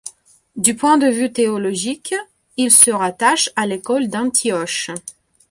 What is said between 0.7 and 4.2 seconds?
point de vue théologique, il se rattache à l'École